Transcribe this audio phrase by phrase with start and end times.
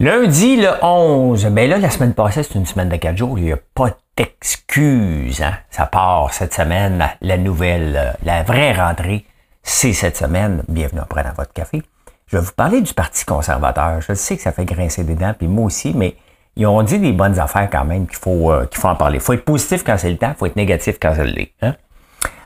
[0.00, 1.46] Lundi, le 11.
[1.46, 3.36] Ben là, la semaine passée, c'est une semaine de quatre jours.
[3.36, 5.42] Il n'y a pas d'excuses.
[5.42, 5.54] Hein?
[5.70, 7.04] Ça part cette semaine.
[7.20, 9.26] La nouvelle, euh, la vraie rentrée,
[9.64, 10.62] c'est cette semaine.
[10.68, 11.82] Bienvenue à prendre votre café.
[12.28, 14.00] Je vais vous parler du Parti conservateur.
[14.00, 16.14] Je sais que ça fait grincer des dents, puis moi aussi, mais
[16.54, 19.16] ils ont dit des bonnes affaires quand même qu'il faut, euh, qu'il faut en parler.
[19.16, 21.32] Il faut être positif quand c'est le temps, il faut être négatif quand c'est le
[21.32, 21.52] l'est.
[21.60, 21.74] Hein?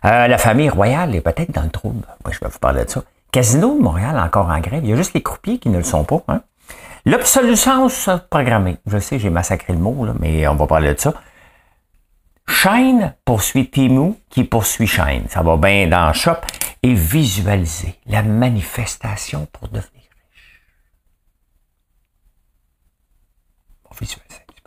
[0.07, 2.07] Euh, la famille royale est peut-être dans le trouble.
[2.25, 3.03] Moi, je vais vous parler de ça.
[3.31, 4.81] Casino de Montréal encore en grève.
[4.85, 6.23] Il y a juste les croupiers qui ne le sont pas.
[6.29, 6.41] Hein?
[7.05, 8.79] L'obsolescence programmée.
[8.87, 11.15] Je sais, j'ai massacré le mot, là, mais on va parler de ça.
[12.47, 15.29] Shine poursuit Timu qui poursuit Shine.
[15.29, 16.37] Ça va bien dans shop.
[16.85, 20.61] Et visualiser la manifestation pour devenir riche.
[23.85, 24.63] On va visualiser un petit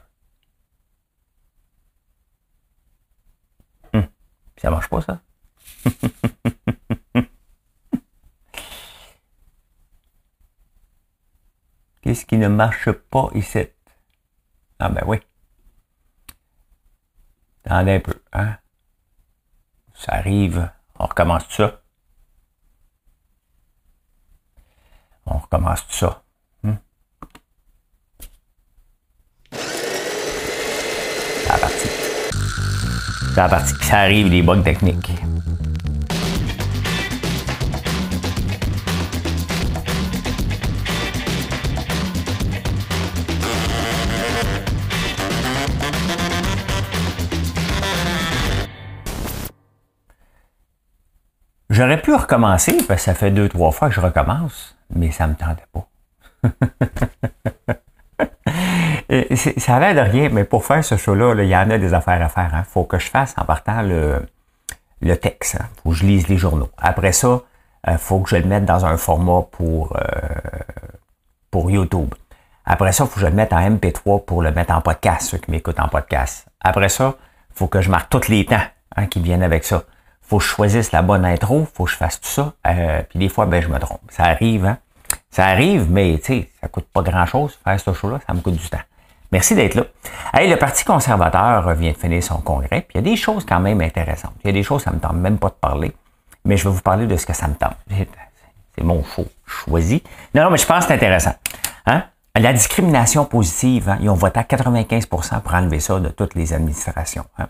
[3.92, 3.98] peu.
[3.98, 4.08] Hum.
[4.58, 5.20] Ça marche pas, ça?
[12.28, 13.68] Qui ne marche pas ici?
[14.80, 15.20] Ah ben oui.
[17.66, 18.58] Attendez un peu, hein?
[19.94, 20.70] Ça arrive.
[21.00, 21.82] On recommence tout ça.
[25.26, 26.24] On recommence tout ça.
[26.64, 26.76] Hmm?
[29.52, 31.90] C'est la partie.
[33.30, 35.12] C'est la partie ça arrive, les bugs techniques.
[51.76, 55.28] J'aurais pu recommencer, parce que ça fait deux, trois fois que je recommence, mais ça
[55.28, 55.86] ne me tentait pas.
[59.58, 61.94] ça a l'air de rien, mais pour faire ce show-là, il y en a des
[61.94, 62.50] affaires à faire.
[62.54, 62.64] Il hein.
[62.64, 64.26] faut que je fasse en partant le,
[65.02, 65.56] le texte.
[65.56, 65.70] Il hein.
[65.84, 66.70] faut que je lise les journaux.
[66.78, 67.42] Après ça,
[67.86, 70.00] il euh, faut que je le mette dans un format pour, euh,
[71.52, 72.16] pour YouTube.
[72.64, 75.24] Après ça, il faut que je le mette en MP3 pour le mettre en podcast,
[75.32, 76.48] ceux qui m'écoutent en podcast.
[76.62, 77.16] Après ça,
[77.54, 78.64] il faut que je marque tous les temps
[78.96, 79.84] hein, qui viennent avec ça
[80.28, 82.54] faut que je choisisse la bonne intro, faut que je fasse tout ça.
[82.68, 84.02] Euh, puis des fois, ben, je me trompe.
[84.10, 84.78] Ça arrive, hein?
[85.30, 88.56] Ça arrive, mais tu sais, ça coûte pas grand-chose faire ce show-là, ça me coûte
[88.56, 88.80] du temps.
[89.32, 89.84] Merci d'être là.
[90.34, 93.46] Hey, le Parti conservateur vient de finir son congrès, puis il y a des choses
[93.46, 94.34] quand même intéressantes.
[94.44, 95.94] Il y a des choses, ça me tente même pas de parler,
[96.46, 97.76] mais je vais vous parler de ce que ça me tente.
[97.90, 100.02] C'est mon show choisi.
[100.34, 101.34] Non, non, mais je pense que c'est intéressant.
[101.86, 102.04] Hein?
[102.38, 103.98] La discrimination positive, hein?
[104.02, 107.26] ils ont voté à 95% pour enlever ça de toutes les administrations.
[107.38, 107.48] Hein?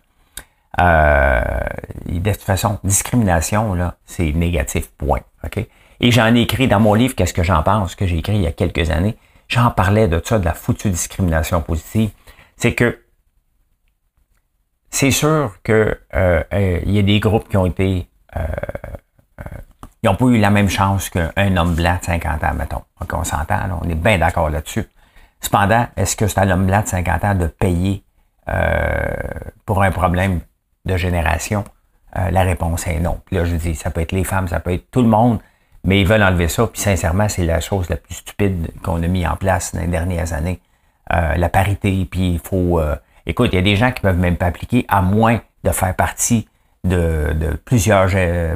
[0.79, 1.41] Euh,
[2.07, 5.21] de toute façon, discrimination, là, c'est négatif, point.
[5.43, 5.65] OK?
[5.99, 8.41] Et j'en ai écrit dans mon livre Qu'est-ce que j'en pense, que j'ai écrit il
[8.41, 9.17] y a quelques années.
[9.47, 12.09] J'en parlais de ça, de la foutue discrimination positive.
[12.57, 12.99] C'est que
[14.89, 18.45] c'est sûr que euh, euh, il y a des groupes qui ont été euh,
[20.01, 22.83] ils n'ont pas eu la même chance qu'un homme blanc de 50 ans, mettons.
[23.01, 24.85] Donc, on s'entend, on est bien d'accord là-dessus.
[25.41, 28.03] Cependant, est-ce que c'est à l'homme blanc de 50 ans de payer
[29.65, 30.41] pour un problème
[30.85, 31.63] de génération?
[32.17, 33.19] Euh, la réponse est non.
[33.25, 35.39] Puis là, je dis, ça peut être les femmes, ça peut être tout le monde,
[35.83, 36.67] mais ils veulent enlever ça.
[36.67, 39.87] Puis sincèrement, c'est la chose la plus stupide qu'on a mis en place dans les
[39.87, 40.59] dernières années.
[41.13, 42.79] Euh, la parité, puis il faut...
[42.79, 45.71] Euh, écoute, il y a des gens qui peuvent même pas appliquer, à moins de
[45.71, 46.47] faire partie
[46.83, 48.11] de, plusieurs,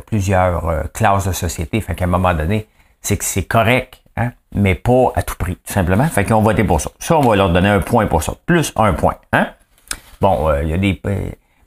[0.05, 1.81] plusieurs classes de société.
[1.81, 2.67] Fait qu'à un moment donné,
[3.01, 6.05] c'est que c'est correct, hein, mais pas à tout prix, tout simplement.
[6.05, 6.91] Fait qu'on va voter pour ça.
[6.99, 8.33] Ça, on va leur donner un point pour ça.
[8.45, 9.15] Plus un point.
[9.33, 9.47] Hein?
[10.21, 10.93] Bon, il y a des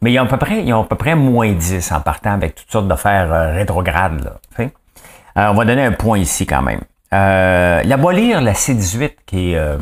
[0.02, 2.32] mais ils ont à peu près, ils ont à peu près moins 10 en partant
[2.32, 4.24] avec toutes sortes d'affaires euh, rétrogrades.
[4.24, 4.66] Là,
[5.38, 6.80] euh, on va donner un point ici quand même.
[7.12, 9.78] Euh, l'abolir la C18 qui est euh,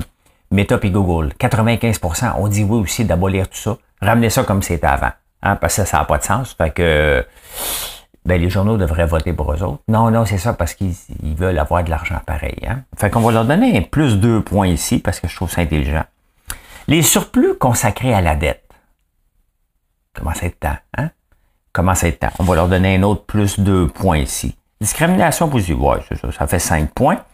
[0.51, 3.77] Meta et Google, 95%, on dit oui aussi d'abolir tout ça.
[4.01, 5.11] Ramener ça comme c'était avant.
[5.43, 6.55] Hein, parce que ça n'a pas de sens.
[6.55, 7.25] Fait que
[8.27, 9.81] ben, les journaux devraient voter pour eux autres.
[9.89, 12.59] Non, non, c'est ça parce qu'ils veulent avoir de l'argent pareil.
[12.69, 12.81] Hein?
[12.97, 16.05] Fait qu'on va leur donner plus deux points ici parce que je trouve ça intelligent.
[16.89, 18.65] Les surplus consacrés à la dette.
[20.15, 21.11] Comment ça être temps, hein?
[21.73, 22.33] Comment ça être temps?
[22.39, 24.57] On va leur donner un autre plus deux points ici.
[24.81, 27.25] Discrimination positive, ouais, ça, ça fait cinq points.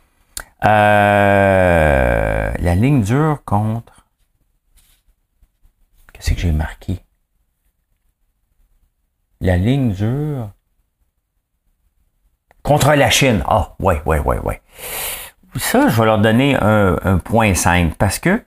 [0.64, 4.06] Euh, la ligne dure contre.
[6.12, 7.00] Qu'est-ce que j'ai marqué?
[9.40, 10.50] La ligne dure
[12.62, 13.44] contre la Chine.
[13.46, 14.60] Ah, ouais, ouais, ouais, ouais.
[15.56, 18.42] Ça, je vais leur donner un, un point 5 parce que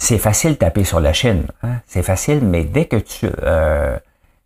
[0.00, 1.44] c'est facile de taper sur la Chine.
[1.62, 1.76] Hein?
[1.86, 3.28] C'est facile, mais dès que tu...
[3.42, 3.96] Euh,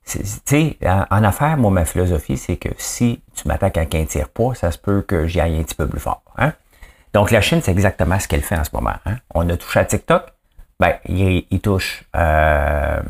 [0.04, 4.28] tu sais, en, affaires, moi, ma philosophie, c'est que si tu m'attaques avec un tire
[4.28, 6.22] poids, ça se peut que j'y aille un petit peu plus fort.
[6.36, 6.52] Hein?
[7.14, 8.96] Donc, la Chine, c'est exactement ce qu'elle fait en ce moment.
[9.06, 9.16] Hein?
[9.32, 10.24] On a touché à TikTok.
[10.80, 13.00] Ben, il, touche euh,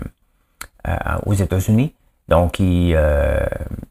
[0.87, 1.95] euh, aux États-Unis.
[2.29, 3.41] Donc, il, euh,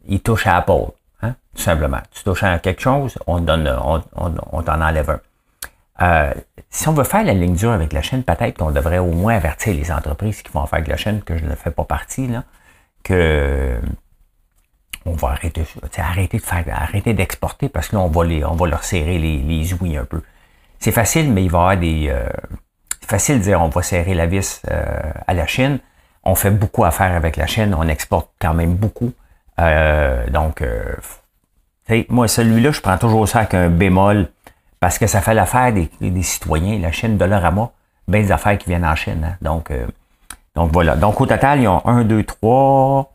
[0.07, 0.91] il touche à Apple.
[1.23, 1.33] Hein?
[1.55, 2.01] Tout simplement.
[2.11, 5.19] Tu touches à quelque chose, on, donne, on, on, on t'en enlève un.
[6.01, 6.33] Euh,
[6.69, 9.35] si on veut faire la ligne dure avec la Chine, peut-être qu'on devrait au moins
[9.35, 12.27] avertir les entreprises qui vont faire avec la Chine, que je ne fais pas partie,
[12.27, 12.43] là,
[13.03, 13.79] que
[15.05, 15.65] on va arrêter,
[15.97, 19.19] arrêter de faire, arrêter d'exporter parce que là, on va les, on va leur serrer
[19.19, 20.21] les, les ouïes un peu.
[20.79, 22.09] C'est facile, mais il va y avoir des.
[22.09, 22.27] Euh,
[23.01, 25.79] c'est facile de dire on va serrer la vis euh, à la Chine.
[26.23, 29.11] On fait beaucoup à faire avec la Chine, on exporte quand même beaucoup.
[29.59, 30.63] Euh, donc,
[32.07, 34.29] moi, celui-là, je prends toujours ça avec un bémol
[34.83, 36.77] parce que ça fait l'affaire des, citoyens.
[36.77, 37.71] La Chine, Dollarama,
[38.05, 39.23] bien des affaires qui viennent en Chine.
[39.23, 39.37] Hein.
[39.41, 39.71] Donc,
[40.55, 40.97] donc voilà.
[40.97, 43.13] Donc au total, ils ont 1, 2, 3,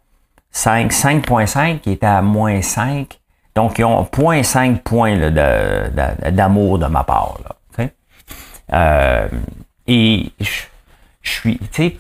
[0.51, 3.21] 5, 5.5 qui est à moins 5.
[3.55, 5.31] Donc, ils ont 0.5 points
[6.31, 7.37] d'amour de, ma part.
[7.45, 7.89] Là,
[8.73, 9.29] euh,
[9.87, 10.63] et je,
[11.23, 11.97] suis, tu sais,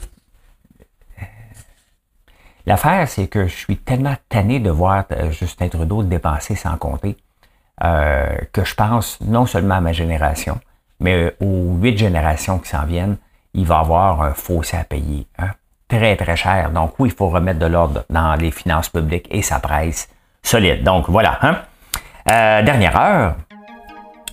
[2.64, 7.18] l'affaire, c'est que je suis tellement tanné de voir euh, Justin Trudeau dépenser sans compter
[7.84, 10.58] euh, que je pense non seulement à ma génération,
[11.00, 13.16] mais aux huit générations qui s'en viennent,
[13.54, 15.26] il va avoir un fossé à payer.
[15.38, 15.50] Hein?
[15.88, 16.70] très, très cher.
[16.70, 20.08] Donc oui, il faut remettre de l'ordre dans les finances publiques et ça presse
[20.42, 20.84] solide.
[20.84, 21.38] Donc voilà.
[21.42, 21.56] Hein?
[22.30, 23.36] Euh, dernière heure,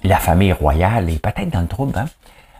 [0.03, 1.97] la famille royale est peut-être dans le trouble.
[1.97, 2.05] Hein?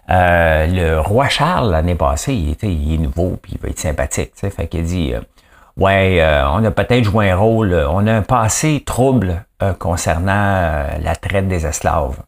[0.10, 3.80] Euh, le roi Charles, l'année passée, il, était, il est nouveau, puis il va être
[3.80, 4.32] sympathique.
[4.36, 5.22] Fait qu'il dit euh,
[5.78, 9.46] Ouais, on a peut-être joué un rôle, on a un passé trouble
[9.78, 12.24] concernant la traite des esclaves.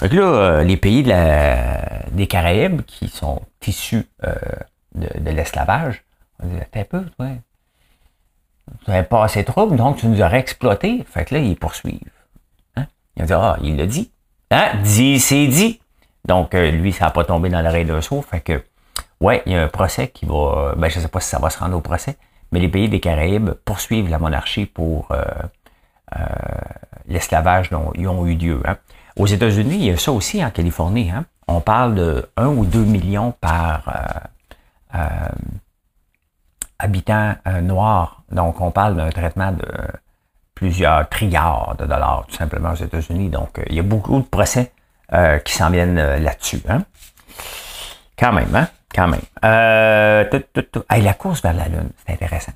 [0.00, 4.06] Fait que là, les pays de la, des Caraïbes qui sont issus
[4.96, 6.04] de, l'esclavage.
[6.42, 7.40] On dit, un peu, ouais.
[8.84, 11.04] Tu n'avais pas assez de troubles, donc tu nous aurais exploité.
[11.08, 12.00] Fait que là, ils poursuivent.
[12.76, 12.86] Hein?
[13.16, 14.10] Il a dit, ah, il l'a dit.
[14.50, 14.72] Hein?
[14.82, 15.80] Dit, c'est dit.
[16.24, 18.22] Donc, euh, lui, ça n'a pas tombé dans l'oreille d'un saut.
[18.22, 18.64] Fait que,
[19.20, 21.38] ouais, il y a un procès qui va, ben, je ne sais pas si ça
[21.38, 22.16] va se rendre au procès,
[22.52, 25.24] mais les pays des Caraïbes poursuivent la monarchie pour euh,
[26.14, 26.24] euh,
[27.08, 28.62] l'esclavage dont ils ont eu lieu.
[28.64, 28.76] Hein?
[29.16, 31.10] Aux États-Unis, il y a ça aussi en Californie.
[31.10, 31.24] Hein?
[31.48, 33.82] On parle de 1 ou 2 millions par,
[34.94, 34.98] euh,
[36.78, 38.22] habitants euh, noirs.
[38.30, 39.66] Donc, on parle d'un traitement de
[40.54, 43.28] plusieurs trilliards de dollars, tout simplement, aux États-Unis.
[43.28, 44.72] Donc, il y a beaucoup de procès
[45.44, 46.62] qui s'en viennent là-dessus.
[46.68, 46.82] Hein?
[48.18, 48.66] Quand même, hein?
[48.96, 49.20] Quand même.
[49.42, 52.52] la course vers la Lune, c'est intéressant.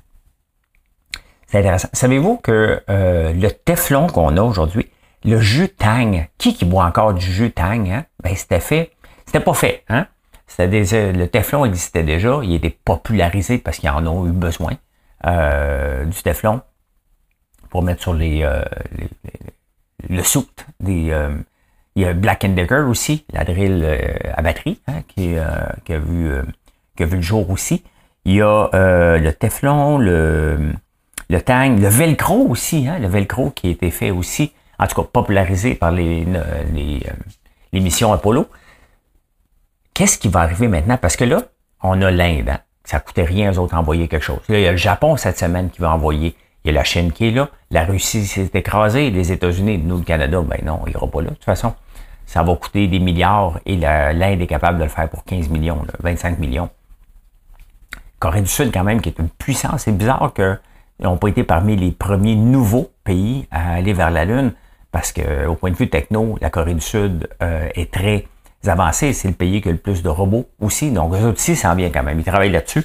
[1.47, 1.89] C'est intéressant.
[1.93, 4.89] Savez-vous que le Teflon qu'on a aujourd'hui,
[5.23, 8.05] le jus Tang, qui qui boit encore du jus Tang, hein?
[8.23, 8.91] Ben, c'était fait,
[9.25, 10.07] c'était pas fait, hein?
[10.59, 14.73] le Teflon existait déjà, il était popularisé parce qu'ils en ont eu besoin
[15.25, 16.61] euh, du Teflon
[17.69, 18.63] pour mettre sur les, euh,
[20.09, 21.33] le soute des euh,
[21.95, 23.85] il y a Black Decker aussi, la drill
[24.33, 25.35] à batterie hein, qui,
[25.85, 26.31] qui, a vu
[26.95, 27.83] qui a vu le jour aussi.
[28.25, 30.73] Il y a le Teflon, le
[31.29, 35.01] le Tang, le Velcro aussi, hein, le Velcro qui a été fait aussi, en tout
[35.01, 36.25] cas popularisé par les,
[36.73, 37.01] les,
[37.71, 38.47] les missions Apollo
[40.01, 40.97] qu'est-ce qui va arriver maintenant?
[40.97, 41.43] Parce que là,
[41.83, 42.49] on a l'Inde.
[42.49, 42.59] Hein?
[42.83, 44.39] Ça coûtait rien aux autres d'envoyer quelque chose.
[44.49, 46.35] Là, il y a le Japon cette semaine qui va envoyer.
[46.63, 47.49] Il y a la Chine qui est là.
[47.71, 49.09] La Russie s'est écrasée.
[49.09, 51.29] Les États-Unis, nous, le Canada, ben non, il ira pas là.
[51.29, 51.73] De toute façon,
[52.25, 55.83] ça va coûter des milliards et l'Inde est capable de le faire pour 15 millions,
[56.01, 56.69] 25 millions.
[58.19, 59.81] Corée du Sud, quand même, qui est une puissance.
[59.81, 60.59] C'est bizarre qu'ils
[61.01, 64.53] n'ont pas été parmi les premiers nouveaux pays à aller vers la Lune
[64.91, 68.27] parce que, au point de vue techno, la Corée du Sud euh, est très
[68.67, 70.91] avancés, c'est le pays qui a le plus de robots aussi.
[70.91, 72.19] Donc, eux aussi, ça en vient quand même.
[72.19, 72.83] Ils travaillent là-dessus.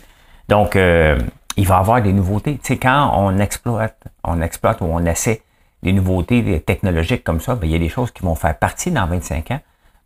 [0.48, 1.18] Donc, euh,
[1.56, 2.58] il va y avoir des nouveautés.
[2.58, 5.42] Tu sais, quand on exploite, on exploite ou on essaie
[5.82, 8.90] des nouveautés technologiques comme ça, bien, il y a des choses qui vont faire partie
[8.90, 9.60] dans 25 ans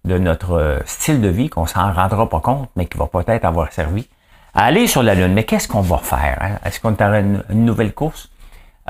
[0.04, 3.45] de notre euh, style de vie qu'on s'en rendra pas compte, mais qui va peut-être
[3.45, 4.09] avoir servi
[4.54, 5.33] à aller sur la Lune.
[5.33, 6.38] Mais qu'est-ce qu'on va faire?
[6.40, 6.59] Hein?
[6.64, 8.30] Est-ce qu'on aura une, nouvelle course?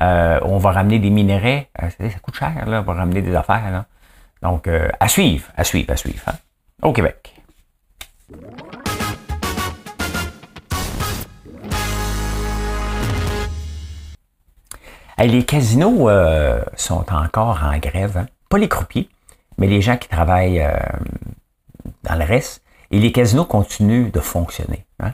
[0.00, 1.68] Euh, on va ramener des minerais.
[1.78, 3.70] ça coûte cher, là, on va ramener des affaires.
[3.70, 3.84] Là.
[4.42, 6.22] Donc, à suivre, à suivre, à suivre.
[6.28, 6.36] Hein?
[6.82, 7.34] au Québec.
[15.26, 18.16] Les casinos euh, sont encore en grève.
[18.16, 18.26] Hein.
[18.48, 19.08] Pas les croupiers,
[19.58, 20.72] mais les gens qui travaillent euh,
[22.04, 22.62] dans le reste.
[22.90, 24.84] Et les casinos continuent de fonctionner.
[24.98, 25.12] Hein.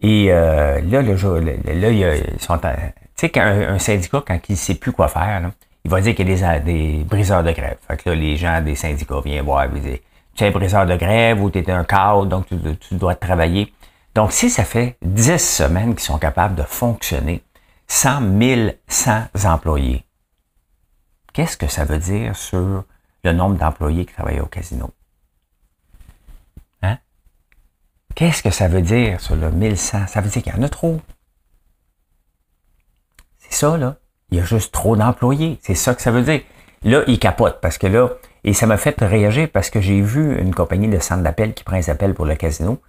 [0.00, 2.58] Et euh, là, le là, ils sont.
[2.58, 2.68] Tu
[3.16, 5.50] sais, qu'un syndicat, quand il ne sait plus quoi faire,
[5.84, 7.78] il va dire qu'il y a des, briseurs de grève.
[7.88, 9.98] Fait que là, les gens des syndicats viennent voir et disent
[10.36, 13.72] tu es un briseur de grève ou tu es un cadre, donc tu, dois travailler.
[14.14, 17.42] Donc, si ça fait 10 semaines qu'ils sont capables de fonctionner,
[17.88, 18.22] 100
[18.88, 20.04] 100 employés,
[21.32, 22.84] qu'est-ce que ça veut dire sur
[23.24, 24.90] le nombre d'employés qui travaillent au casino?
[26.82, 26.98] Hein?
[28.14, 30.06] Qu'est-ce que ça veut dire sur le 1100?
[30.06, 31.00] Ça veut dire qu'il y en a trop.
[33.38, 33.96] C'est ça, là.
[34.30, 35.58] Il y a juste trop d'employés.
[35.62, 36.42] C'est ça que ça veut dire.
[36.82, 38.10] Là, ils capotent parce que là,
[38.44, 41.64] Et ça m'a fait réagir parce que j'ai vu une compagnie de centre d'appel qui
[41.64, 42.80] prend des appels pour le casino.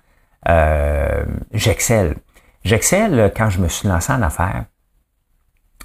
[0.47, 2.17] Euh, J'excelle.
[2.63, 4.65] J'excelle quand je me suis lancé en affaires.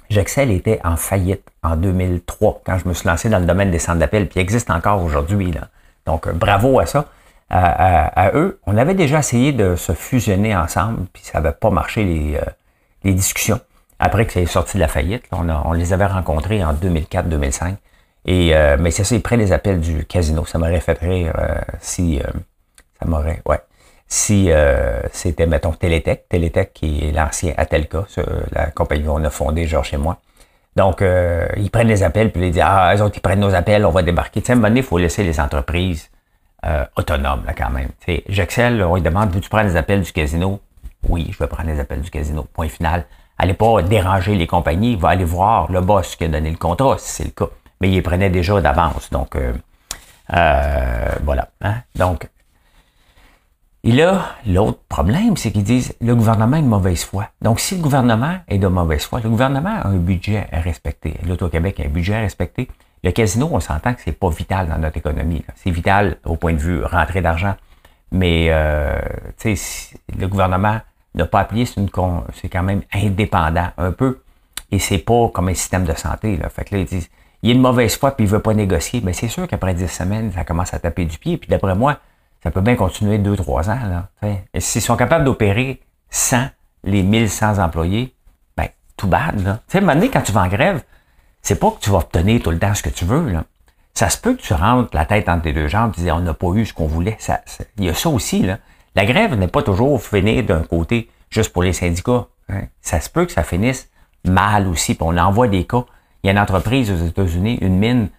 [0.09, 3.79] J'Excel était en faillite en 2003 quand je me suis lancé dans le domaine des
[3.79, 5.53] centres d'appel, puis existe encore aujourd'hui.
[6.05, 7.05] Donc, euh, bravo à ça.
[7.49, 12.03] À, eux, on avait déjà essayé de se fusionner ensemble, puis ça n'avait pas marché
[12.03, 13.59] les, euh, discussions.
[13.99, 17.75] Après que ça est sorti de la faillite, on, les avait rencontrés en 2004-2005.
[18.25, 20.45] Et euh, mais c'est ça, ils prennent les appels du casino.
[20.45, 22.23] Ça m'aurait fait rire euh, si euh,
[22.99, 23.41] ça m'aurait.
[23.45, 23.59] Ouais.
[24.07, 24.49] Si
[25.11, 28.05] c'était, mettons, Télétech, Télétech qui est l'ancien Atelka,
[28.51, 30.17] la compagnie qu'on a fondée, genre chez moi.
[30.75, 31.01] Donc,
[31.57, 33.89] ils prennent les appels, puis ils disent Ah, eux autres, ils prennent nos appels, on
[33.89, 34.41] va débarquer.
[34.41, 36.11] Tu sais, à il faut laisser les entreprises
[36.95, 37.89] autonomes, là, quand même.
[37.99, 40.59] Tu sais, J'excelle, on lui demande Veux-tu prendre les appels du casino?
[41.09, 42.45] Oui, je vais prendre les appels du casino.
[42.53, 43.05] Point final.
[43.39, 46.97] Allez pas déranger les compagnies, va aller voir le boss qui a donné le contrat,
[46.99, 49.09] si c'est le cas mais il les prenait déjà d'avance.
[49.11, 49.53] Donc, euh,
[50.33, 51.49] euh, voilà.
[51.61, 51.75] Hein.
[51.95, 52.29] Donc,
[53.87, 57.29] et là, l'autre problème, c'est qu'ils disent le gouvernement est de mauvaise foi.
[57.43, 61.13] Donc, si le gouvernement est de mauvaise foi, le gouvernement a un budget à respecter.
[61.27, 62.67] L'Auto-Québec a un budget à respecter.
[63.03, 65.45] Le casino, on s'entend que c'est pas vital dans notre économie.
[65.55, 67.53] C'est vital au point de vue rentrée d'argent.
[68.11, 68.99] Mais euh,
[69.45, 70.79] le gouvernement
[71.13, 74.21] n'a pas appuyé, c'est, quand même indépendant un peu.
[74.71, 76.37] Et c'est pas comme un système de santé.
[76.37, 76.49] Là.
[76.49, 77.11] Fait que là, ils disent
[77.43, 79.87] il est de mauvaise foi puis il veut pas négocier, mais c'est sûr qu'après 10
[79.87, 81.37] semaines, ça commence à taper du pied.
[81.37, 81.99] Puis d'après moi,
[82.45, 84.07] ça peut bien continuer 2-3 ans.
[84.21, 86.47] Là, s'ils sont capables d'opérer sans
[86.83, 88.13] les 1100 employés,
[88.55, 89.43] ben, tout bad.
[89.43, 89.61] Là.
[89.67, 90.83] Tu sais, donné, quand tu vas en grève,
[91.41, 93.31] c'est pas que tu vas obtenir tout le temps ce que tu veux.
[93.31, 93.45] Là.
[93.95, 96.35] Ça se peut que tu rentres la tête entre tes deux jambes et on n'a
[96.35, 97.15] pas eu ce qu'on voulait.
[97.17, 97.41] Ça,
[97.79, 98.43] il y a ça aussi.
[98.43, 98.59] Là.
[98.93, 102.27] La grève n'est pas toujours finir d'un côté juste pour les syndicats.
[102.49, 102.65] Hein.
[102.79, 103.89] Ça se peut que ça finisse
[104.23, 104.95] mal aussi.
[105.01, 105.85] On envoie des cas
[106.25, 108.09] il y a une entreprise aux États-Unis, une mine,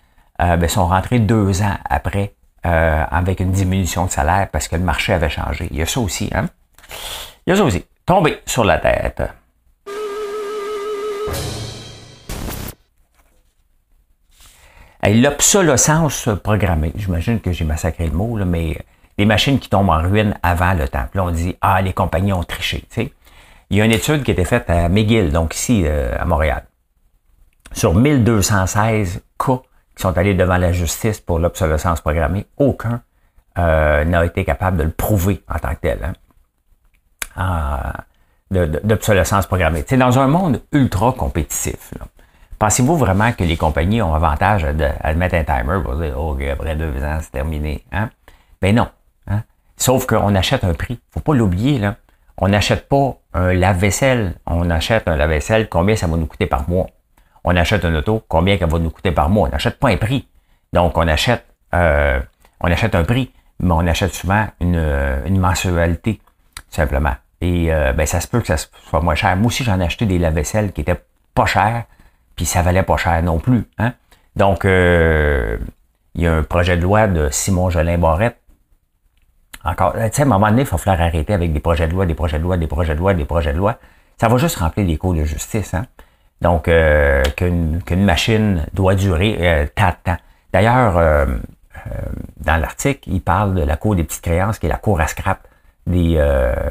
[0.40, 2.35] euh, ben, sont rentrés deux ans après
[2.66, 5.68] euh, avec une diminution de salaire parce que le marché avait changé.
[5.70, 6.48] Il y a ça aussi, hein?
[7.46, 7.84] Il y a ça aussi.
[8.04, 9.22] Tomber sur la tête.
[15.08, 18.76] L'obsolescence programmée, j'imagine que j'ai massacré le mot, mais
[19.18, 21.06] les machines qui tombent en ruine avant le temps.
[21.14, 22.84] Là, on dit, ah, les compagnies ont triché.
[23.70, 26.24] Il y a une étude qui a été faite à McGill, donc ici, euh, à
[26.24, 26.64] Montréal
[27.76, 29.60] sur 1216 cas
[29.96, 33.00] qui sont allés devant la justice pour l'obsolescence programmée, aucun
[33.58, 36.12] euh, n'a été capable de le prouver en tant que tel.
[37.36, 37.92] Hein,
[38.50, 39.84] d'obsolescence programmée.
[39.86, 41.94] C'est dans un monde ultra compétitif.
[42.58, 46.76] Pensez-vous vraiment que les compagnies ont avantage à, mettre un timer pour dire Oh, après
[46.76, 47.84] deux ans, c'est terminé?
[47.92, 48.10] Hein?
[48.62, 48.88] Ben non.
[49.26, 49.42] Hein?
[49.76, 51.00] Sauf qu'on achète un prix.
[51.10, 51.78] faut pas l'oublier.
[51.78, 51.96] là.
[52.38, 54.34] On n'achète pas un lave-vaisselle.
[54.46, 56.86] On achète un lave-vaisselle, combien ça va nous coûter par mois?
[57.46, 59.48] On achète une auto, combien qu'elle va nous coûter par mois?
[59.48, 60.28] On n'achète pas un prix.
[60.72, 62.20] Donc, on achète, euh,
[62.60, 66.20] on achète un prix, mais on achète souvent une, euh, une mensualité,
[66.68, 67.14] simplement.
[67.40, 69.36] Et euh, ben, ça se peut que ça soit moins cher.
[69.36, 71.00] Moi aussi, j'en ai acheté des lave-vaisselle qui étaient
[71.34, 71.84] pas chers,
[72.34, 73.64] puis ça valait pas cher non plus.
[73.78, 73.92] Hein?
[74.34, 75.60] Donc, il
[76.16, 78.38] y a un projet de loi de Simon Jolin Barrette.
[79.64, 81.92] Encore, tu sais, à un moment donné, il va falloir arrêter avec des projets de
[81.92, 83.78] loi, des projets de loi, des projets de loi, des projets de loi.
[84.18, 85.74] Ça va juste remplir les cours de justice.
[85.74, 85.86] Hein?
[86.40, 90.16] Donc, euh, qu'une machine doit durer euh, tant de temps.
[90.52, 91.26] D'ailleurs, euh,
[91.86, 91.90] euh,
[92.38, 95.06] dans l'article, il parle de la cour des petites créances, qui est la cour à
[95.06, 95.46] scrap
[95.86, 96.20] des,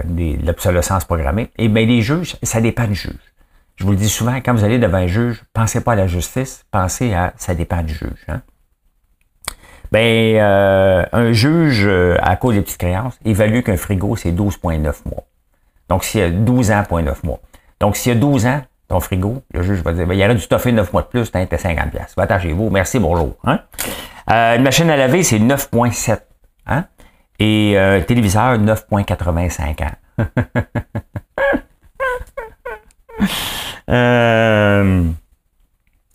[0.04, 1.50] des, de l'obsolescence programmée.
[1.58, 3.34] Et bien, les juges, ça dépend du juge.
[3.76, 6.08] Je vous le dis souvent, quand vous allez devant un juge, pensez pas à la
[6.08, 8.26] justice, pensez à ça dépend du juge.
[8.28, 8.42] Hein?
[9.92, 15.24] Ben, un juge à cour des petites créances évalue qu'un frigo, c'est 12,9 mois.
[15.88, 17.40] Donc, s'il y a 12 ans, 9 mois.
[17.80, 20.26] Donc, s'il y a 12 ans, ton frigo, le juge va dire, ben, il y
[20.26, 22.14] aurait dû toffer 9 mois de plus, t'as 50 pièces.
[22.16, 23.36] Va chez vous, merci, bonjour.
[23.44, 23.62] Hein?
[24.32, 26.20] Euh, une machine à laver, c'est 9.7.
[26.68, 26.86] Hein?
[27.40, 29.92] Et euh, téléviseur, 9.85 ans.
[33.90, 35.04] euh,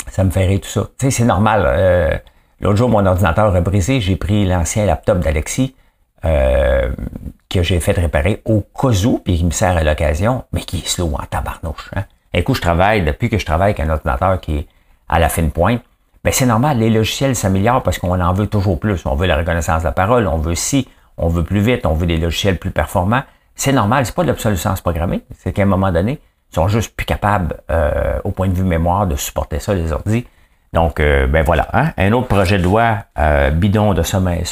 [0.09, 0.83] ça me fait rire tout ça.
[0.99, 1.65] Tu sais, c'est normal.
[1.67, 2.17] Euh,
[2.61, 4.01] l'autre jour, mon ordinateur a brisé.
[4.01, 5.75] J'ai pris l'ancien laptop d'Alexis
[6.23, 8.91] que j'ai fait réparer au cas
[9.25, 11.91] puis qui me sert à l'occasion, mais qui est slow en tabarnouche.
[11.97, 12.05] Hein?
[12.35, 14.67] Un coup, je travaille, depuis que je travaille avec un ordinateur qui est
[15.09, 15.83] à la fine pointe,
[16.23, 19.05] ben c'est normal, les logiciels s'améliorent parce qu'on en veut toujours plus.
[19.07, 21.95] On veut la reconnaissance de la parole, on veut si, on veut plus vite, on
[21.95, 23.23] veut des logiciels plus performants.
[23.55, 26.21] C'est normal, c'est pas de l'obsolescence programmée, c'est qu'à un moment donné,
[26.51, 29.93] ils sont juste plus capables, euh, au point de vue mémoire, de supporter ça, les
[29.93, 30.27] ordi.
[30.73, 31.93] Donc, euh, ben voilà, hein?
[31.97, 34.43] un autre projet de loi euh, bidon de Solin,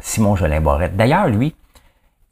[0.00, 0.96] Simon Jolin Barrette.
[0.96, 1.54] D'ailleurs, lui,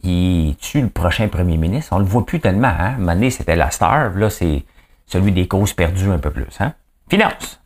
[0.02, 1.92] il tue le prochain premier ministre.
[1.92, 2.73] On le voit plus tellement.
[2.78, 2.97] Hein?
[2.99, 4.11] Mané, c'était la star.
[4.11, 4.64] Là, c'est
[5.06, 6.47] celui des causes perdues un peu plus.
[6.61, 6.73] Hein?
[7.09, 7.61] Finance.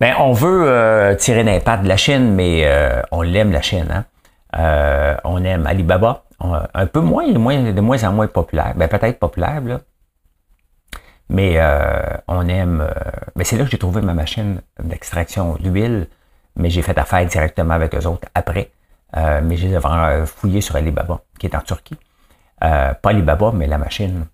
[0.00, 3.88] Ben, on veut euh, tirer l'impact de la Chine, mais euh, on l'aime la Chine.
[3.90, 4.04] Hein?
[4.56, 8.74] Euh, on aime Alibaba, un peu moins, de moins, de moins en moins populaire.
[8.76, 9.80] Ben, peut-être populaire, là.
[11.30, 11.60] Mais
[12.26, 12.88] on aime.
[13.36, 16.08] ben, c'est là que j'ai trouvé ma machine d'extraction d'huile,
[16.56, 18.70] mais j'ai fait affaire directement avec eux autres après.
[19.14, 21.98] mais j'ai vraiment fouillé sur Alibaba, qui est en Turquie.
[22.60, 24.26] pas Alibaba, mais la machine.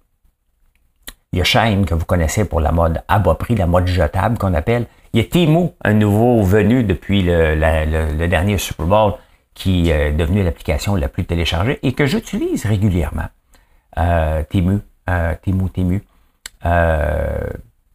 [1.34, 3.88] Il y a Shine que vous connaissez pour la mode à bas prix, la mode
[3.88, 4.86] jetable qu'on appelle.
[5.12, 9.14] Il y a Temu, un nouveau venu depuis le, dernier Super Bowl,
[9.52, 13.26] qui est devenu l'application la plus téléchargée et que j'utilise régulièrement.
[13.98, 14.78] Euh, Temu,
[15.10, 16.04] euh, Temu, Temu.
[16.64, 17.49] Euh,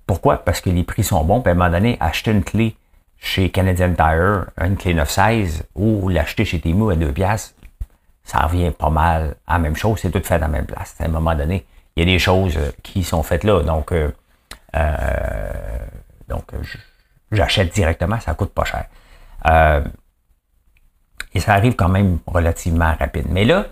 [0.05, 0.37] pourquoi?
[0.37, 1.41] Parce que les prix sont bons.
[1.41, 2.75] Puis à un moment donné, acheter une clé
[3.17, 7.55] chez Canadian Tire, une clé 916, ou l'acheter chez Temu à 2 piastres,
[8.23, 9.99] ça revient pas mal à la même chose.
[10.01, 10.95] C'est tout fait à la même place.
[10.99, 13.61] À un moment donné, il y a des choses qui sont faites là.
[13.63, 13.93] Donc,
[16.27, 16.53] donc
[17.31, 18.85] j'achète directement, ça coûte pas cher.
[19.47, 19.81] Euh,
[21.33, 23.25] et ça arrive quand même relativement rapide.
[23.29, 23.65] Mais là,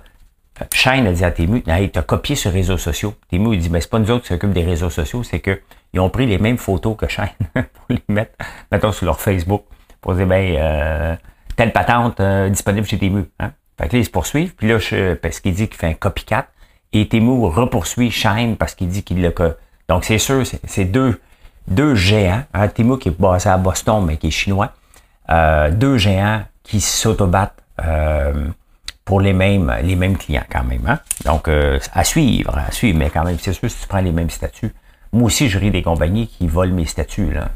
[0.74, 3.14] Shine a dit à Temu, hey, tu as copié sur réseaux sociaux.
[3.30, 6.00] Temu, il dit, mais c'est pas nous autres qui s'occupent des réseaux sociaux, c'est qu'ils
[6.00, 8.34] ont pris les mêmes photos que Shine pour les mettre,
[8.72, 9.64] mettons, sur leur Facebook,
[10.02, 11.16] pour dire, ben, euh,
[11.56, 13.26] telle patente euh, disponible chez Temu.
[13.40, 13.52] Hein?
[13.80, 14.56] Fait que là, ils se poursuivent.
[14.56, 14.80] Puis là,
[15.22, 16.48] parce qu'il dit qu'il fait un copycat.
[16.94, 19.32] Et Temu repoursuit Shine parce qu'il dit qu'il l'a...
[19.90, 21.20] Donc, c'est sûr, c'est deux
[21.68, 24.72] deux géants, hein, Timo qui est basé à Boston, mais qui est chinois,
[25.30, 28.48] euh, deux géants qui s'autobattent euh,
[29.08, 30.86] pour les mêmes, les mêmes clients quand même.
[30.86, 31.00] Hein?
[31.24, 34.12] Donc, euh, à suivre, à suivre, mais quand même, c'est sûr, si tu prends les
[34.12, 34.74] mêmes statuts.
[35.14, 37.32] Moi aussi, je ris des compagnies qui volent mes statuts.
[37.32, 37.48] Là,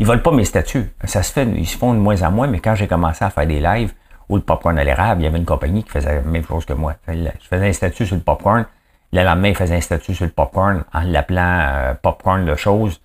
[0.00, 0.92] ils volent pas mes statuts.
[1.04, 3.30] Ça se fait, ils se font de moins en moins, mais quand j'ai commencé à
[3.30, 3.92] faire des lives
[4.28, 6.64] où le popcorn à l'érable, il y avait une compagnie qui faisait la même chose
[6.64, 6.96] que moi.
[7.06, 8.66] Je faisais un statut sur le popcorn.
[9.12, 13.00] Le lendemain, il faisait un statut sur le popcorn en l'appelant popcorn de choses.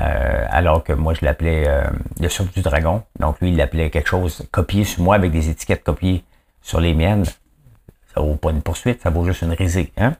[0.00, 1.84] Euh, alors que moi, je l'appelais euh,
[2.20, 3.04] le souffle du dragon.
[3.20, 6.24] Donc, lui, il l'appelait quelque chose copié sur moi avec des étiquettes copiées
[6.62, 7.24] sur les miennes.
[8.14, 9.92] Ça vaut pas une poursuite, ça vaut juste une risée.
[9.96, 10.14] Hein?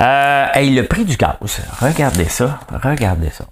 [0.00, 1.36] Euh, le prix du gaz,
[1.80, 3.46] regardez ça, regardez ça.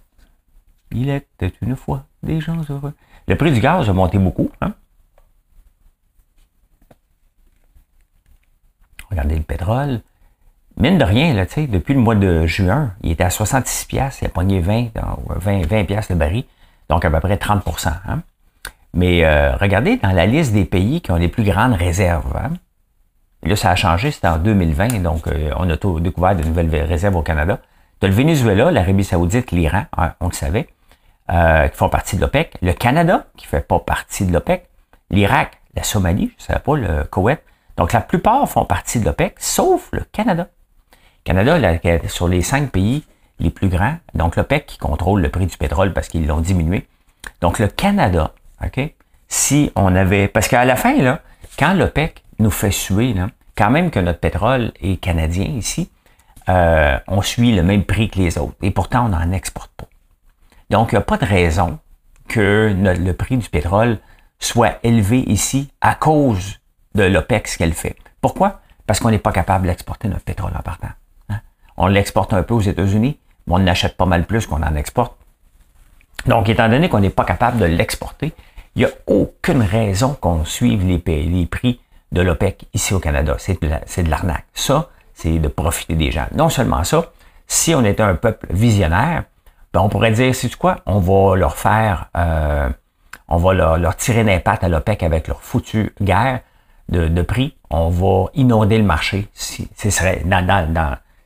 [0.92, 2.92] Il était une fois des gens heureux.
[3.26, 4.50] Le prix du gaz a monté beaucoup.
[4.60, 4.74] Hein?
[9.10, 10.00] Regardez le pétrole.
[10.76, 14.26] Mine de rien, là, depuis le mois de juin, il était à 66 pièces, il
[14.26, 14.88] a pogné 20,
[15.36, 16.44] 20, 20 pièces le baril,
[16.88, 17.62] donc à peu près 30
[18.08, 18.22] hein.
[18.94, 22.34] Mais euh, regardez dans la liste des pays qui ont les plus grandes réserves.
[22.36, 22.52] Hein.
[23.42, 27.16] là, ça a changé, c'était en 2020, donc euh, on a découvert de nouvelles réserves
[27.16, 27.58] au Canada.
[28.00, 30.68] Tu le Venezuela, l'Arabie Saoudite, l'Iran, hein, on le savait,
[31.30, 32.56] euh, qui font partie de l'OPEC.
[32.62, 34.68] Le Canada, qui fait pas partie de l'OPEC.
[35.10, 37.40] L'Irak, la Somalie, je ne savais pas, le Koweït.
[37.76, 40.48] Donc la plupart font partie de l'OPEC, sauf le Canada.
[41.24, 43.04] Canada, là, sur les cinq pays
[43.40, 46.86] les plus grands, donc l'OPEC qui contrôle le prix du pétrole parce qu'ils l'ont diminué.
[47.40, 48.94] Donc le Canada, OK,
[49.28, 50.28] si on avait...
[50.28, 51.20] Parce qu'à la fin, là,
[51.58, 55.90] quand l'OPEC nous fait suer, là, quand même que notre pétrole est canadien ici,
[56.48, 58.56] euh, on suit le même prix que les autres.
[58.62, 59.86] Et pourtant, on n'en exporte pas.
[60.70, 61.78] Donc, il n'y a pas de raison
[62.28, 63.98] que le prix du pétrole
[64.38, 66.60] soit élevé ici à cause
[66.94, 67.96] de l'OPEC, ce qu'elle fait.
[68.20, 68.60] Pourquoi?
[68.86, 70.88] Parce qu'on n'est pas capable d'exporter notre pétrole en partant.
[71.76, 75.16] On l'exporte un peu aux États-Unis, mais on n'achète pas mal plus qu'on en exporte.
[76.26, 78.32] Donc, étant donné qu'on n'est pas capable de l'exporter,
[78.76, 81.80] il n'y a aucune raison qu'on suive les, prix
[82.12, 83.36] de l'OPEC ici au Canada.
[83.38, 84.46] C'est de l'arnaque.
[84.54, 86.26] Ça, c'est de profiter des gens.
[86.34, 87.12] Non seulement ça,
[87.46, 89.24] si on était un peuple visionnaire,
[89.72, 92.68] ben on pourrait dire, c'est quoi, on va leur faire, euh,
[93.28, 96.40] on va leur, tirer l'impact à l'OPEC avec leur foutue guerre
[96.88, 97.56] de, prix.
[97.70, 99.28] On va inonder le marché.
[99.34, 100.22] Si, ce serait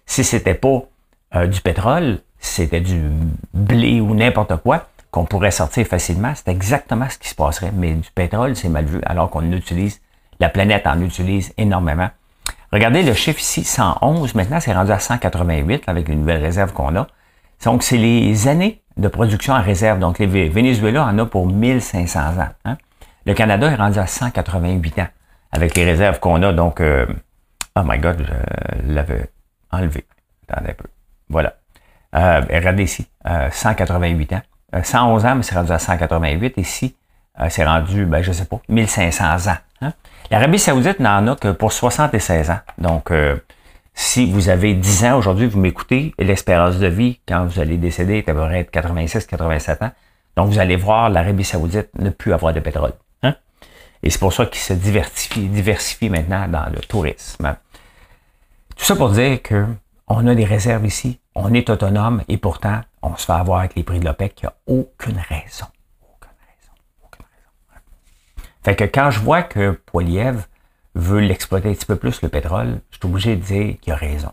[0.06, 0.82] si c'était pas
[1.34, 3.10] euh, du pétrole, c'était du
[3.52, 7.72] blé ou n'importe quoi qu'on pourrait sortir facilement, c'est exactement ce qui se passerait.
[7.74, 10.00] Mais du pétrole, c'est mal vu, alors qu'on utilise,
[10.40, 12.10] la planète en utilise énormément.
[12.72, 14.34] Regardez le chiffre ici, 111.
[14.34, 17.06] Maintenant, c'est rendu à 188 avec les nouvelles réserves qu'on a.
[17.64, 19.98] Donc, c'est les années de production en réserve.
[19.98, 22.48] Donc, les Venezuela en a pour 1500 ans.
[22.64, 22.76] Hein.
[23.24, 25.08] Le Canada est rendu à 188 ans
[25.52, 26.52] avec les réserves qu'on a.
[26.52, 27.06] Donc, euh,
[27.74, 28.26] oh my God,
[28.86, 29.30] je l'avais
[29.72, 30.04] enlevé.
[30.48, 30.88] Attendez un peu.
[31.30, 31.54] Voilà.
[32.14, 34.82] Euh, regardez ici, 188 euh, ans.
[34.82, 36.54] 111 euh, ans, mais c'est rendu à 188.
[36.56, 36.94] Ici,
[37.48, 39.56] c'est rendu, ben, je sais pas, 1500 ans.
[39.82, 39.92] Hein.
[40.30, 42.60] L'Arabie saoudite n'en a que pour 76 ans.
[42.78, 43.12] Donc,
[43.94, 48.22] si vous avez 10 ans aujourd'hui, vous m'écoutez, l'espérance de vie, quand vous allez décéder,
[48.22, 49.90] devrait être 86-87 ans.
[50.36, 52.92] Donc, vous allez voir l'Arabie saoudite ne plus avoir de pétrole.
[53.22, 53.34] Hein.
[54.02, 57.56] Et c'est pour ça qu'il se diversifie, diversifie maintenant dans le tourisme.
[58.76, 59.64] Tout ça pour dire que
[60.08, 61.20] on a des réserves ici.
[61.38, 64.42] On est autonome et pourtant, on se fait avoir avec les prix de l'OPEC.
[64.42, 65.66] Il n'y a aucune raison.
[66.02, 66.72] Aucune raison.
[67.04, 68.44] Aucune raison.
[68.64, 70.46] Fait que quand je vois que Poiliev
[70.94, 73.96] veut l'exploiter un petit peu plus, le pétrole, je suis obligé de dire qu'il a
[73.96, 74.32] raison.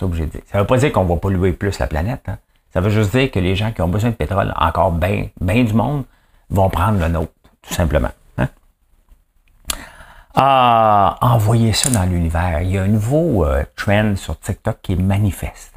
[0.00, 0.42] obligé de dire.
[0.46, 2.22] Ça ne veut pas dire qu'on va polluer plus la planète.
[2.28, 2.38] Hein.
[2.72, 5.72] Ça veut juste dire que les gens qui ont besoin de pétrole, encore bien du
[5.72, 6.04] monde,
[6.48, 7.32] vont prendre le nôtre,
[7.62, 8.12] tout simplement.
[8.38, 8.48] Hein.
[10.34, 12.60] Ah, envoyer ça dans l'univers.
[12.62, 15.75] Il y a un nouveau euh, trend sur TikTok qui est manifeste.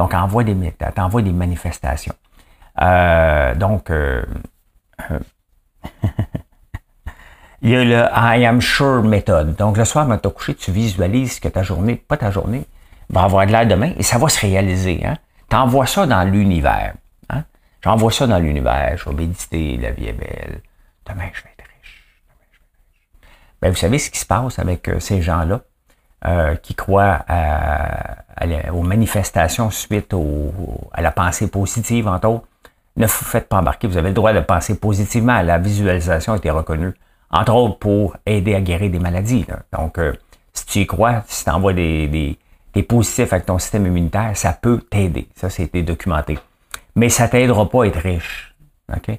[0.00, 2.14] Donc, envoie des, des manifestations.
[2.80, 4.24] Euh, donc, euh,
[7.60, 9.56] il y a le I am sure méthode.
[9.56, 12.64] Donc, le soir, quand tu couché, tu visualises que ta journée, pas ta journée,
[13.10, 15.04] va avoir de l'air demain et ça va se réaliser.
[15.04, 15.18] Hein?
[15.50, 16.94] Tu envoies ça dans l'univers.
[17.28, 17.44] Hein?
[17.84, 18.96] J'envoie ça dans l'univers.
[18.96, 20.62] Je vais méditer, la vie est belle.
[21.06, 22.04] Demain, je vais être riche.
[22.32, 23.26] Demain, je vais être riche.
[23.60, 25.60] Ben, vous savez ce qui se passe avec euh, ces gens-là?
[26.26, 28.16] Euh, qui croient à,
[28.72, 30.14] aux manifestations suite
[30.92, 32.46] à la pensée positive, entre autres.
[32.96, 33.86] Ne vous faites pas embarquer.
[33.86, 35.40] Vous avez le droit de penser positivement.
[35.42, 36.92] La visualisation a été reconnue
[37.30, 39.46] entre autres pour aider à guérir des maladies.
[39.72, 40.12] Donc, euh,
[40.52, 42.38] si tu y crois, si tu envoies des, des,
[42.74, 45.28] des, positifs avec ton système immunitaire, ça peut t'aider.
[45.36, 46.38] Ça, c'était documenté.
[46.96, 48.54] Mais ça t'aidera pas à être riche.
[48.94, 49.18] OK?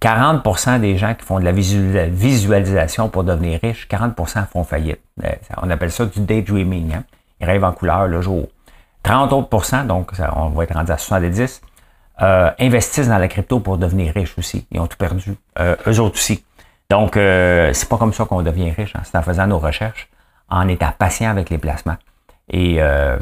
[0.00, 5.00] 40% des gens qui font de la visualisation pour devenir riches, 40% font faillite.
[5.24, 6.94] Euh, on appelle ça du daydreaming.
[6.94, 7.04] Hein?
[7.40, 8.48] Ils rêvent en couleur le jour.
[9.02, 11.62] 30 autres donc on va être rendu à 70,
[12.22, 14.66] euh, investissent dans la crypto pour devenir riches aussi.
[14.70, 15.36] Ils ont tout perdu.
[15.58, 16.44] Euh, eux autres aussi.
[16.90, 18.94] Donc, euh, c'est pas comme ça qu'on devient riche.
[18.96, 19.02] Hein.
[19.04, 20.10] C'est en faisant nos recherches,
[20.48, 21.96] en étant patient avec les placements
[22.50, 23.16] et, euh,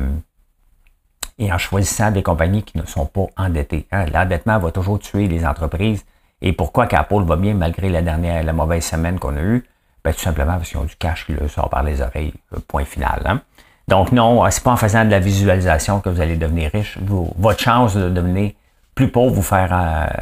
[1.38, 3.86] et en choisissant des compagnies qui ne sont pas endettées.
[3.92, 4.06] Hein.
[4.06, 6.04] L'endettement va toujours tuer les entreprises.
[6.40, 9.64] Et pourquoi qu'Apple va bien malgré la dernière, la mauvaise semaine qu'on a eue?
[10.04, 12.34] Ben, tout simplement parce qu'ils ont du cash qui leur sort par les oreilles.
[12.54, 13.22] Euh, point final.
[13.24, 13.42] Hein.
[13.88, 16.98] Donc non, c'est pas en faisant de la visualisation que vous allez devenir riche.
[17.00, 18.52] votre chance de devenir
[18.94, 19.70] plus pauvre, vous faire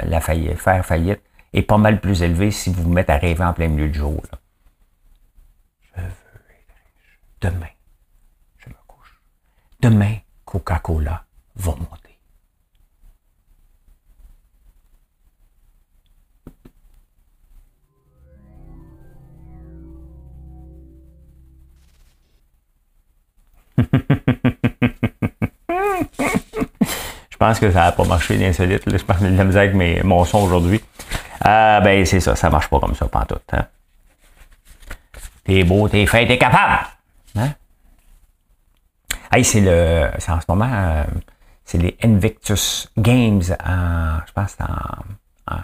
[0.04, 1.20] la faillite, faire faillite,
[1.52, 3.98] est pas mal plus élevé si vous vous mettez à rêver en plein milieu du
[3.98, 4.22] jour.
[5.82, 6.14] Je veux être
[6.48, 7.18] riche.
[7.40, 7.72] Demain,
[8.58, 9.20] je me couche.
[9.80, 11.24] Demain, Coca-Cola
[11.56, 12.05] va monter.
[27.30, 28.82] Je pense que ça n'a pas marché d'insolite.
[28.86, 30.82] Je pense que j'ai de la misère avec mon son aujourd'hui.
[31.42, 33.42] Ah, ben, c'est ça, ça marche pas comme ça, pantoute.
[33.52, 33.66] Hein?
[35.44, 36.86] T'es beau, t'es fait, t'es capable.
[37.36, 37.50] Hein?
[39.30, 40.08] Hey, c'est le.
[40.18, 40.70] C'est en ce moment.
[40.72, 41.04] Euh,
[41.66, 45.54] c'est les Invictus Games en, je pense, en,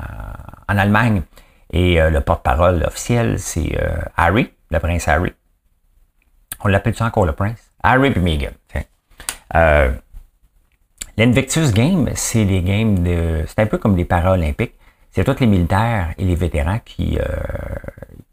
[0.68, 1.22] en, Allemagne.
[1.72, 5.33] Et euh, le porte-parole officiel, c'est euh, Harry, le prince Harry.
[6.61, 7.72] On l'appelle ça encore le prince?
[7.83, 8.53] Harry et Meghan.
[11.18, 13.45] L'Invictus Games, c'est les games de.
[13.47, 14.75] C'est un peu comme les Paralympiques
[15.12, 17.25] c'est tous les militaires et les vétérans qui, euh,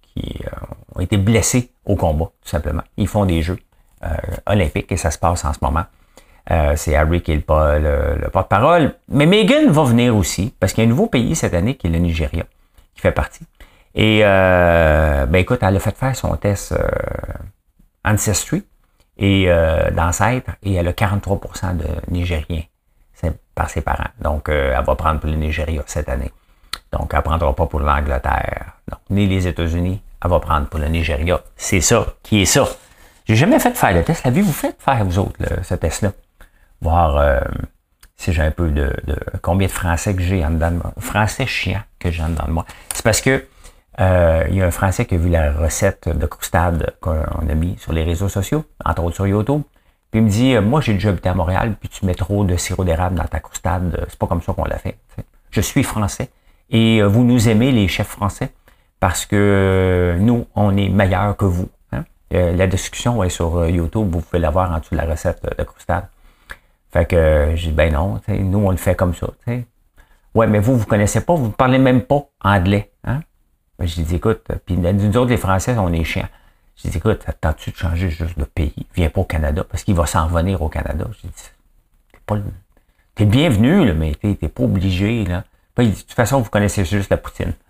[0.02, 2.84] qui euh, ont été blessés au combat, tout simplement.
[2.96, 3.60] Ils font des Jeux
[4.04, 4.08] euh,
[4.46, 5.84] olympiques et ça se passe en ce moment.
[6.76, 8.96] c'est Harry qui est le, le, porte-parole.
[9.10, 11.88] Mais Megan va venir aussi, parce qu'il y a un nouveau pays cette année qui
[11.88, 12.46] est le Nigeria,
[12.96, 13.46] qui fait partie.
[13.94, 16.74] Et ben écoute, elle a fait faire son test
[18.06, 18.64] Ancestry
[19.20, 19.48] et
[19.92, 22.64] d'ancêtre, et elle a 43% de Nigériens
[23.54, 24.10] par ses parents.
[24.22, 26.32] Donc, elle va prendre pour le Nigeria cette année.
[26.92, 28.74] Donc, elle ne prendra pas pour l'Angleterre,
[29.10, 30.02] ni les États-Unis.
[30.24, 31.42] Elle va prendre pour le Nigeria.
[31.56, 32.68] C'est ça qui est ça.
[33.26, 34.24] J'ai jamais fait faire le test.
[34.26, 36.14] L'avez-vous fait faire, vous autres, ce test-là?
[36.82, 37.40] Voir euh,
[38.18, 38.92] si j'ai un peu de,
[39.42, 40.94] combien de français que j'ai en dedans de moi.
[41.00, 42.66] Français chiant que j'ai en dedans de moi.
[42.94, 43.46] C'est parce que
[44.00, 47.56] euh, il y a un Français qui a vu la recette de croustade qu'on a
[47.56, 49.62] mis sur les réseaux sociaux, entre autres sur YouTube.
[50.12, 52.44] Puis il me dit, euh, moi j'ai déjà habité à Montréal, puis tu mets trop
[52.44, 54.06] de sirop d'érable dans ta croustade.
[54.10, 54.98] C'est pas comme ça qu'on l'a fait.
[55.52, 56.30] Je suis français.
[56.70, 58.52] Et euh, vous nous aimez, les chefs français,
[59.00, 61.70] parce que euh, nous, on est meilleurs que vous.
[61.92, 62.04] Hein.
[62.34, 65.44] Euh, la discussion est sur YouTube, vous pouvez la voir en dessous de la recette
[65.58, 66.08] de croustade.
[66.92, 69.28] Fait que j'ai dit, ben non, nous, on le fait comme ça.
[69.42, 69.66] T'sais.
[70.36, 72.92] Ouais, mais vous, vous connaissez pas, vous parlez même pas anglais.
[73.04, 73.22] Hein?
[73.80, 76.28] Ben, j'ai dit, écoute, puis nous autres, les Français, on est chiants.
[76.76, 78.86] J'ai dit, écoute, attends-tu de changer juste de pays?
[78.94, 81.06] Viens pas au Canada, parce qu'il va s'en revenir au Canada.
[81.22, 81.34] J'ai dit,
[82.12, 82.44] t'es pas le...
[83.16, 85.44] T'es bienvenu, là, mais t'es pas obligé, là.
[85.78, 87.54] De toute façon, vous connaissez juste la poutine.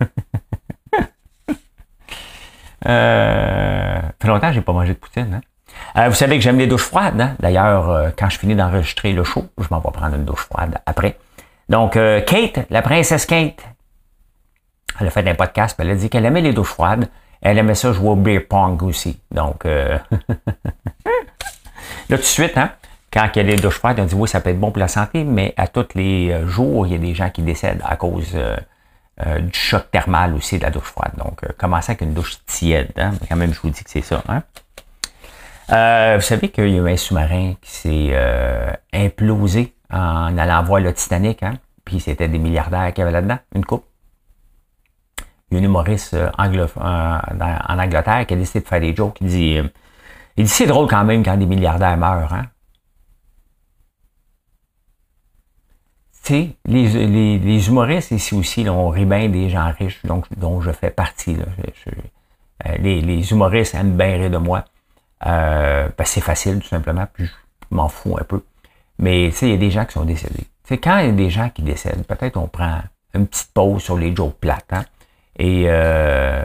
[2.86, 5.34] euh, ça fait longtemps que j'ai pas mangé de poutine.
[5.34, 5.40] Hein?
[5.96, 7.20] Euh, vous savez que j'aime les douches froides.
[7.20, 7.36] Hein?
[7.38, 10.78] D'ailleurs, euh, quand je finis d'enregistrer le show, je m'en vais prendre une douche froide
[10.86, 11.18] après.
[11.68, 13.62] Donc, euh, Kate, la princesse Kate,
[14.98, 17.08] elle a fait un podcast, elle a dit qu'elle aimait les douches froides.
[17.42, 19.18] Elle aimait ça jouer au beer pong aussi.
[19.30, 20.00] Donc, là,
[22.08, 22.72] tout de suite, hein,
[23.12, 24.78] quand il y a des douches froides, on dit oui, ça peut être bon pour
[24.78, 27.82] la santé, mais à tous les euh, jours, il y a des gens qui décèdent
[27.84, 28.56] à cause euh,
[29.26, 31.12] euh, du choc thermal aussi de la douche froide.
[31.16, 32.92] Donc, commencez avec une douche tiède.
[32.96, 33.12] Hein?
[33.28, 34.22] Quand même, je vous dis que c'est ça.
[34.28, 34.42] Hein?
[36.16, 40.92] vous savez qu'il y a eu un sous-marin qui s'est implosé en allant voir le
[40.92, 41.42] Titanic.
[41.42, 41.54] Hein?
[41.84, 43.84] Puis c'était des milliardaires qui avaient là-dedans, une coupe.
[45.50, 49.18] Il y a une humoriste en Angleterre qui a décidé de faire des jokes.
[49.20, 49.58] Il dit,
[50.36, 52.32] il dit c'est drôle quand même quand des milliardaires meurent.
[52.32, 52.46] Hein?
[56.30, 60.60] les, les, les, humoristes ici aussi, là, on rit bien des gens riches, donc, dont
[60.60, 61.34] je fais partie.
[61.34, 61.44] Là.
[62.66, 64.64] Euh, les, humoristes aiment bien rire de moi.
[65.26, 68.42] Euh, c'est facile, tout simplement, puis je m'en fous un peu.
[68.98, 70.46] Mais il y a des gens qui sont décédés.
[70.70, 72.80] quand il y a des gens qui décèdent, peut-être on prend
[73.14, 74.72] une petite pause sur les jokes plates.
[74.72, 74.84] Hein?
[75.40, 76.44] Et euh,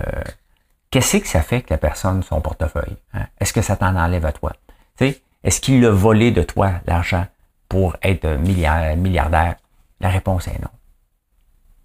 [0.90, 2.96] qu'est-ce que ça fait que la personne, son portefeuille?
[3.14, 3.26] Hein?
[3.42, 4.54] Est-ce que ça t'en enlève à toi?
[5.00, 7.28] Est-ce qu'il a volé de toi l'argent
[7.68, 9.56] pour être milliardaire?
[10.00, 10.70] La réponse est non.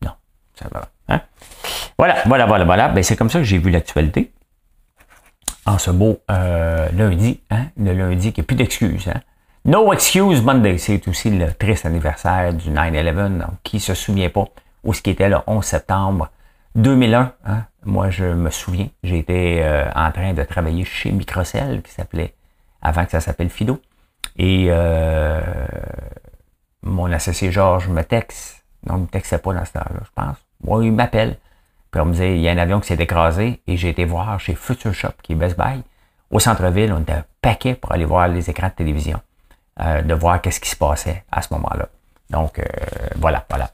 [0.03, 0.12] Non.
[0.55, 0.88] Ça va.
[1.09, 1.20] Hein?
[1.99, 2.88] Voilà, voilà, voilà, voilà.
[2.88, 4.33] Ben, c'est comme ça que j'ai vu l'actualité.
[5.66, 7.66] En ce beau euh, lundi, hein?
[7.77, 9.12] le lundi qui n'a plus d'excuses.
[9.64, 13.42] No Excuse Monday, c'est aussi le triste anniversaire du 9-11.
[13.64, 14.46] Qui ne se souvient pas
[14.85, 16.31] où ce qui était le 11 septembre
[16.74, 17.33] 2001.
[17.44, 17.64] Hein?
[17.85, 22.35] Moi, je me souviens, j'étais euh, en train de travailler chez Microcell, qui s'appelait,
[22.83, 23.80] avant que ça s'appelle Fido.
[24.37, 25.40] Et euh,
[26.83, 28.64] mon associé Georges me texte.
[28.87, 30.37] Non, il ne me textait pas dans ce temps-là, je pense.
[30.62, 31.37] Moi, il m'appelle.
[31.90, 34.04] Puis on me dit, il y a un avion qui s'est écrasé et j'ai été
[34.04, 35.83] voir chez Future Shop, qui est Best Buy,
[36.30, 36.92] au centre-ville.
[36.92, 39.20] On était un paquet pour aller voir les écrans de télévision,
[39.80, 41.88] euh, de voir qu'est-ce qui se passait à ce moment-là.
[42.28, 42.62] Donc,
[43.16, 43.70] voilà, voilà.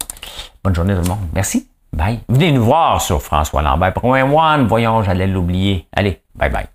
[0.64, 1.28] Bonne journée tout le monde.
[1.35, 1.68] Merci.
[1.96, 2.20] Bye.
[2.28, 3.94] Venez nous voir sur François Lambert.
[4.04, 5.88] One, voyons, j'allais l'oublier.
[5.92, 6.66] Allez, bye bye.